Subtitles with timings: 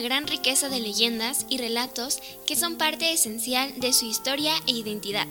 [0.00, 5.26] gran riqueza de leyendas y relatos que son parte esencial de su historia e identidad.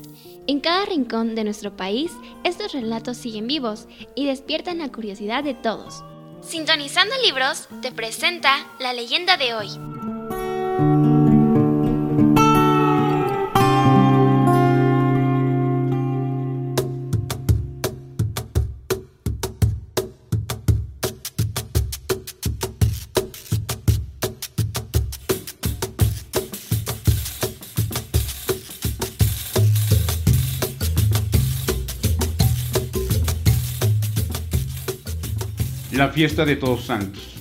[0.47, 2.11] En cada rincón de nuestro país,
[2.43, 6.03] estos relatos siguen vivos y despiertan la curiosidad de todos.
[6.41, 9.92] Sintonizando Libros te presenta la leyenda de hoy.
[35.93, 37.35] La fiesta de Todos Santos.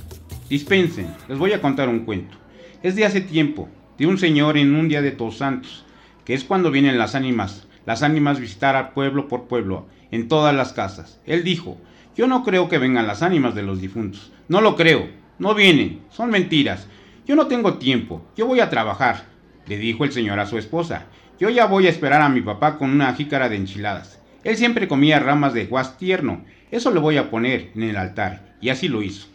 [0.50, 2.36] Dispensen, les voy a contar un cuento.
[2.82, 5.86] Es de hace tiempo, de un señor en un día de Todos Santos,
[6.26, 10.54] que es cuando vienen las ánimas, las ánimas visitar al pueblo por pueblo, en todas
[10.54, 11.18] las casas.
[11.24, 11.78] Él dijo,
[12.14, 14.30] yo no creo que vengan las ánimas de los difuntos.
[14.48, 16.88] No lo creo, no vienen, son mentiras.
[17.26, 19.28] Yo no tengo tiempo, yo voy a trabajar,
[19.66, 21.06] le dijo el señor a su esposa.
[21.40, 24.21] Yo ya voy a esperar a mi papá con una jícara de enchiladas.
[24.44, 28.56] Él siempre comía ramas de guas tierno eso lo voy a poner en el altar.
[28.62, 29.28] Y así lo hizo.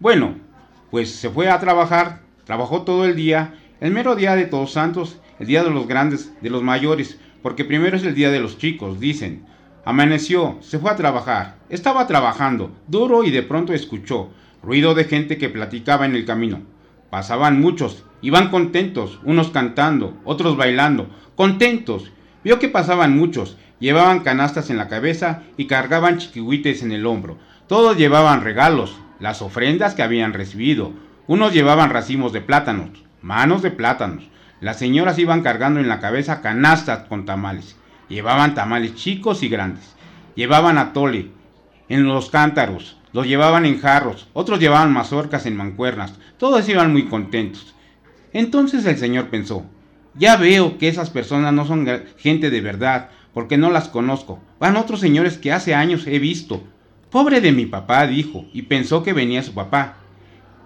[0.00, 0.36] Bueno,
[0.90, 5.20] pues se fue a trabajar, trabajó todo el día, el mero día de Todos Santos,
[5.38, 8.56] el día de los grandes, de los mayores, porque primero es el día de los
[8.56, 9.44] chicos, dicen.
[9.84, 14.30] Amaneció, se fue a trabajar, estaba trabajando, duro y de pronto escuchó
[14.62, 16.62] ruido de gente que platicaba en el camino.
[17.10, 22.10] Pasaban muchos, iban contentos, unos cantando, otros bailando, contentos.
[22.44, 27.38] Vio que pasaban muchos Llevaban canastas en la cabeza y cargaban chiquihuites en el hombro.
[27.66, 30.92] Todos llevaban regalos, las ofrendas que habían recibido.
[31.26, 34.30] Unos llevaban racimos de plátanos, manos de plátanos.
[34.60, 37.76] Las señoras iban cargando en la cabeza canastas con tamales.
[38.08, 39.94] Llevaban tamales chicos y grandes.
[40.36, 41.30] Llevaban atole
[41.88, 46.14] en los cántaros, los llevaban en jarros, otros llevaban mazorcas en mancuernas.
[46.38, 47.74] Todos iban muy contentos.
[48.32, 49.66] Entonces el Señor pensó,
[50.16, 51.88] ya veo que esas personas no son
[52.18, 54.40] gente de verdad, porque no las conozco.
[54.60, 56.62] Van otros señores que hace años he visto.
[57.10, 59.96] Pobre de mi papá, dijo, y pensó que venía su papá.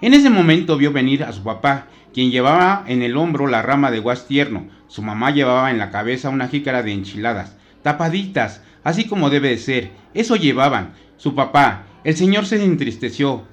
[0.00, 3.90] En ese momento vio venir a su papá, quien llevaba en el hombro la rama
[3.90, 4.68] de guas tierno.
[4.86, 9.58] Su mamá llevaba en la cabeza una jícara de enchiladas, tapaditas, así como debe de
[9.58, 9.90] ser.
[10.14, 10.94] Eso llevaban.
[11.16, 11.84] Su papá.
[12.04, 13.44] El señor se entristeció.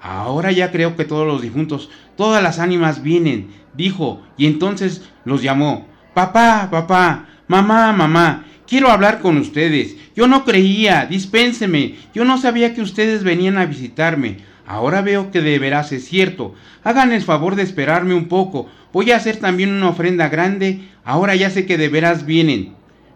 [0.00, 5.42] Ahora ya creo que todos los difuntos, todas las ánimas vienen, dijo, y entonces los
[5.42, 5.86] llamó.
[6.14, 9.96] Papá, papá, mamá, mamá, Quiero hablar con ustedes.
[10.16, 11.94] Yo no creía, dispénseme.
[12.12, 14.38] Yo no sabía que ustedes venían a visitarme.
[14.66, 16.54] Ahora veo que de veras es cierto.
[16.82, 18.68] Hagan el favor de esperarme un poco.
[18.92, 20.80] Voy a hacer también una ofrenda grande.
[21.04, 22.74] Ahora ya sé que de veras vienen.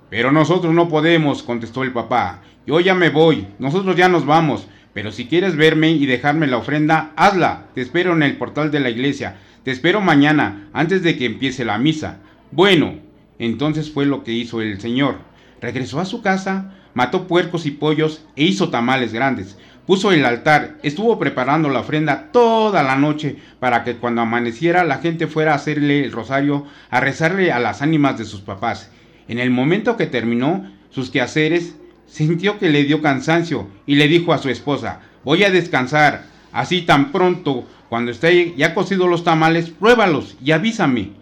[0.09, 2.43] Pero nosotros no podemos, contestó el papá.
[2.65, 3.49] Yo ya me voy.
[3.59, 4.69] Nosotros ya nos vamos.
[4.93, 7.67] Pero si quieres verme y dejarme la ofrenda, hazla.
[7.75, 9.37] Te espero en el portal de la iglesia.
[9.65, 12.19] Te espero mañana, antes de que empiece la misa.
[12.51, 12.95] Bueno,
[13.39, 15.19] entonces fue lo que hizo el Señor.
[15.61, 19.59] Regresó a su casa, mató puercos y pollos e hizo tamales grandes.
[19.87, 24.99] Puso el altar, estuvo preparando la ofrenda toda la noche para que cuando amaneciera la
[24.99, 28.91] gente fuera a hacerle el rosario, a rezarle a las ánimas de sus papás.
[29.27, 31.77] En el momento que terminó sus quehaceres,
[32.11, 36.83] sintió que le dio cansancio y le dijo a su esposa, voy a descansar, así
[36.83, 41.13] tan pronto, cuando esté ya cocido los tamales, pruébalos y avísame.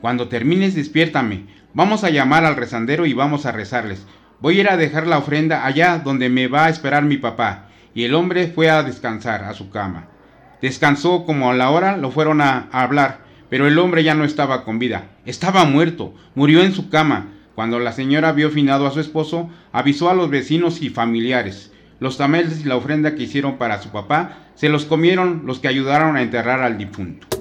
[0.00, 1.46] Cuando termines, despiértame.
[1.72, 4.06] Vamos a llamar al rezandero y vamos a rezarles.
[4.40, 7.68] Voy a ir a dejar la ofrenda allá donde me va a esperar mi papá.
[7.94, 10.08] Y el hombre fue a descansar a su cama.
[10.60, 14.64] Descansó como a la hora lo fueron a, hablar, pero el hombre ya no estaba
[14.64, 15.08] con vida.
[15.26, 17.28] Estaba muerto, murió en su cama.
[17.54, 21.72] Cuando la señora vio finado a su esposo, avisó a los vecinos y familiares.
[22.00, 25.68] Los tamales y la ofrenda que hicieron para su papá se los comieron los que
[25.68, 27.33] ayudaron a enterrar al difunto.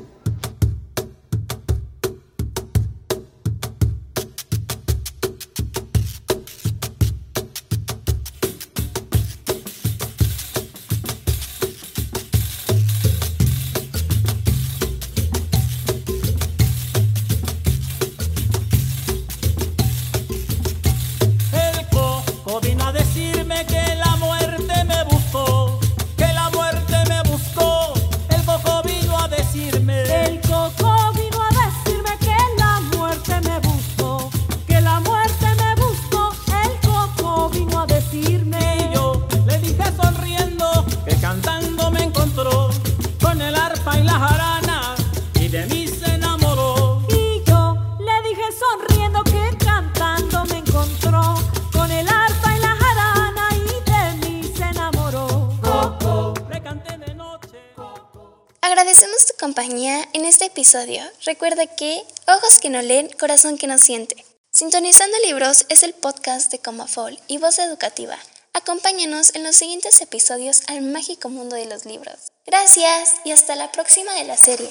[59.44, 61.04] Compañía en este episodio.
[61.26, 64.24] Recuerda que ojos que no leen, corazón que no siente.
[64.52, 68.18] Sintonizando Libros es el podcast de Comafol y Voz Educativa.
[68.54, 72.32] Acompáñanos en los siguientes episodios al mágico mundo de los libros.
[72.46, 74.70] Gracias y hasta la próxima de la serie.